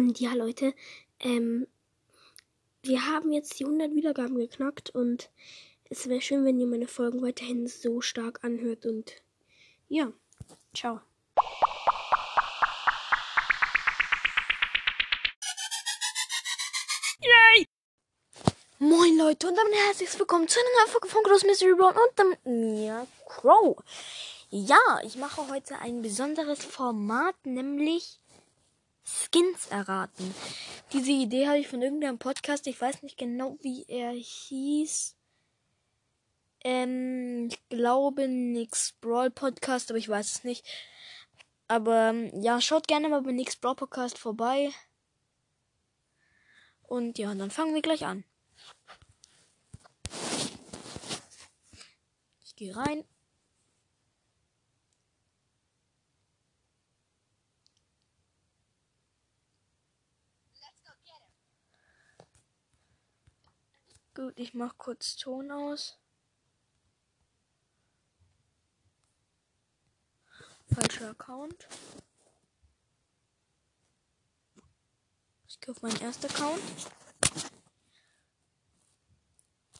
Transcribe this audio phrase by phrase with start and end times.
[0.00, 0.72] Und ja, Leute,
[1.18, 1.66] ähm,
[2.82, 5.28] wir haben jetzt die 100 Wiedergaben geknackt und
[5.90, 9.12] es wäre schön, wenn ihr meine Folgen weiterhin so stark anhört und
[9.88, 10.10] ja,
[10.72, 11.02] ciao.
[17.20, 17.66] Yay!
[18.78, 22.12] Moin Leute und damit herzlich willkommen zu einer neuen Folge von Gross Mystery Brown und
[22.16, 23.76] damit mir Crow.
[24.48, 28.18] Ja, ich mache heute ein besonderes Format, nämlich
[29.10, 30.34] Skins erraten.
[30.92, 35.16] Diese Idee habe ich von irgendeinem Podcast, ich weiß nicht genau, wie er hieß.
[36.62, 40.66] Ähm, ich glaube Nix Brawl Podcast, aber ich weiß es nicht.
[41.68, 44.70] Aber ja, schaut gerne mal bei Nix Brawl Podcast vorbei.
[46.82, 48.24] Und ja, dann fangen wir gleich an.
[52.44, 53.04] Ich gehe rein.
[64.20, 65.96] Gut, ich mach kurz Ton aus.
[70.70, 71.66] Falscher Account.
[75.48, 76.60] Ich gehe auf meinen ersten Account.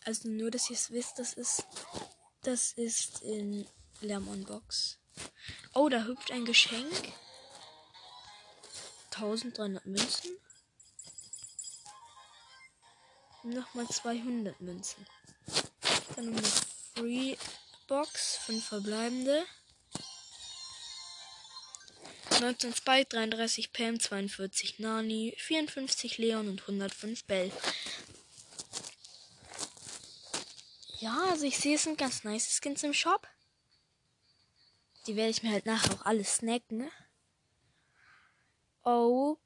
[0.06, 1.66] Also nur, dass ihr es wisst, das ist
[2.41, 3.69] das ist in
[4.00, 4.98] Lemon Box.
[5.75, 7.12] Oh, da hüpft ein Geschenk.
[9.10, 10.30] 1300 Münzen.
[13.42, 15.06] Nochmal 200 Münzen.
[16.14, 16.48] Dann noch eine
[16.94, 17.36] Free
[17.88, 19.47] Box, 5 verbleibende.
[22.41, 27.50] 19 Spike, 33 Pam, 42 Nani, 54 Leon und 105 Bell.
[30.98, 33.27] Ja, also ich sehe, es sind ganz nice Skins im Shop.
[35.06, 36.78] Die werde ich mir halt nachher auch alles snacken.
[36.78, 36.91] Ne?
[38.84, 39.38] Oh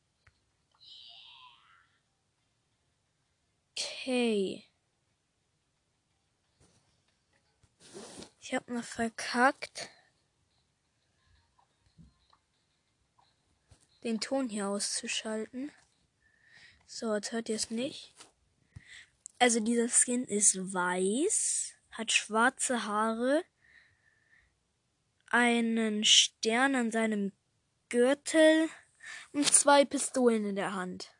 [4.04, 4.62] Okay.
[8.38, 9.88] Ich habe mal verkackt,
[14.02, 15.72] den Ton hier auszuschalten.
[16.86, 18.12] So, jetzt hört ihr es nicht.
[19.38, 23.42] Also dieser Skin ist weiß, hat schwarze Haare,
[25.28, 27.32] einen Stern an seinem
[27.88, 28.68] Gürtel
[29.32, 31.10] und zwei Pistolen in der Hand.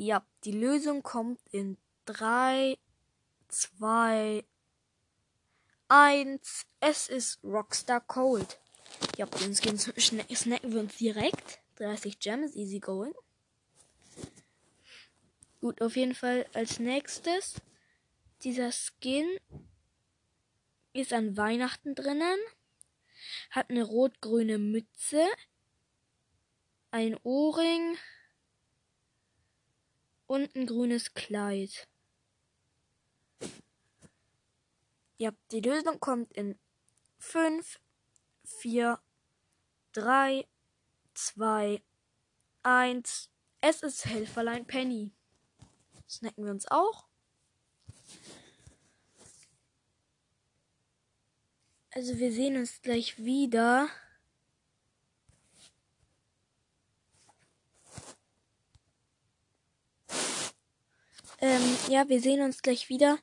[0.00, 2.78] Ja, die Lösung kommt in 3,
[3.48, 4.44] 2,
[5.88, 6.66] 1.
[6.78, 8.60] Es ist Rockstar Cold.
[9.16, 11.58] Ja, den Skin snacken wir uns direkt.
[11.78, 13.12] 30 Gems, easy going.
[15.60, 17.54] Gut, auf jeden Fall als nächstes.
[18.44, 19.26] Dieser Skin
[20.92, 22.38] ist an Weihnachten drinnen.
[23.50, 25.26] Hat eine rot-grüne Mütze.
[26.92, 27.98] Ein Ohrring
[30.28, 31.88] und ein grünes Kleid.
[35.16, 36.56] Ja, die Lösung kommt in
[37.18, 37.80] 5,
[38.44, 39.00] 4,
[39.92, 40.46] 3,
[41.14, 41.82] 2,
[42.62, 43.30] 1.
[43.60, 45.10] Es ist Helferlein Penny.
[46.08, 47.06] Snacken wir uns auch.
[51.90, 53.88] Also wir sehen uns gleich wieder.
[61.40, 63.18] Ähm, ja, wir sehen uns gleich wieder.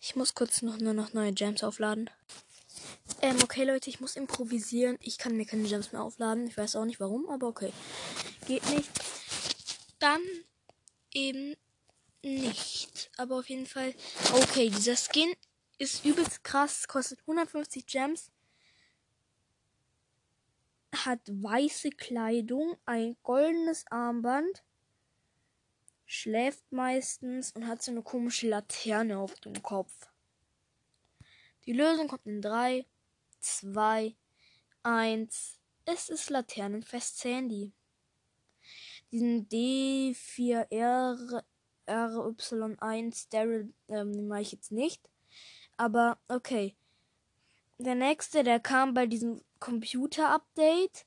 [0.00, 2.08] Ich muss kurz noch nur noch neue Gems aufladen.
[3.20, 4.96] Ähm, okay, Leute, ich muss improvisieren.
[5.00, 6.46] Ich kann mir keine Gems mehr aufladen.
[6.46, 7.72] Ich weiß auch nicht warum, aber okay.
[8.46, 8.88] Geht nicht.
[9.98, 10.22] Dann
[11.12, 11.54] eben
[12.22, 13.10] nicht.
[13.16, 13.94] Aber auf jeden Fall.
[14.32, 15.32] Okay, dieser Skin
[15.78, 16.88] ist übelst krass.
[16.88, 18.30] Kostet 150 Gems.
[20.94, 24.64] Hat weiße Kleidung, ein goldenes Armband
[26.08, 30.08] schläft meistens und hat so eine komische Laterne auf dem Kopf.
[31.66, 32.86] Die Lösung kommt in 3,
[33.40, 34.16] 2,
[34.82, 35.60] 1.
[35.84, 37.72] Es ist Laternenfest Sandy.
[39.12, 41.44] Diesen D4R
[41.86, 45.02] RY1 Daryl ähm, mache ich jetzt nicht.
[45.76, 46.74] Aber okay.
[47.78, 51.06] Der nächste, der kam bei diesem Computer-Update.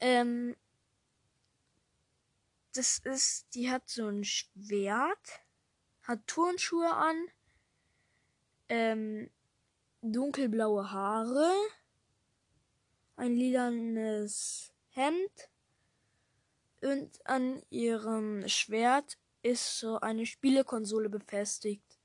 [0.00, 0.56] Ähm,
[2.72, 5.40] das ist, die hat so ein Schwert,
[6.02, 7.28] hat Turnschuhe an,
[8.68, 9.30] ähm,
[10.02, 11.52] dunkelblaue Haare,
[13.16, 15.50] ein lilanes Hemd
[16.80, 21.98] und an ihrem Schwert ist so eine Spielekonsole befestigt.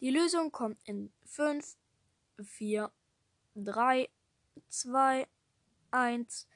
[0.00, 1.76] Die Lösung kommt in 5,
[2.42, 2.90] 4,
[3.54, 4.08] 3,
[4.68, 5.28] 2,
[5.90, 6.48] 1.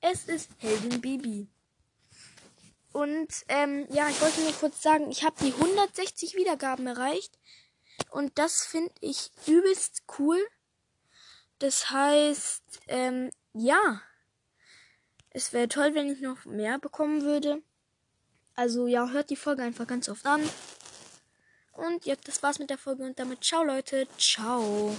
[0.00, 1.48] Es ist Heldin Bibi.
[2.96, 7.38] Und ähm, ja, ich wollte nur kurz sagen, ich habe die 160 Wiedergaben erreicht.
[8.10, 10.38] Und das finde ich übelst cool.
[11.58, 14.00] Das heißt, ähm, ja.
[15.28, 17.60] Es wäre toll, wenn ich noch mehr bekommen würde.
[18.54, 20.40] Also ja, hört die Folge einfach ganz oft an.
[21.72, 24.96] Und ja, das war's mit der Folge und damit ciao Leute, ciao.